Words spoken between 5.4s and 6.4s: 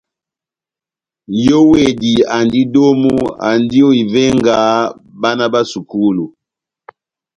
bá sukulu.